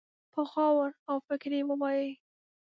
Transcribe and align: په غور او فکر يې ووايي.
په 0.33 0.41
غور 0.49 0.89
او 1.09 1.17
فکر 1.27 1.51
يې 1.57 1.61
ووايي. 1.69 2.11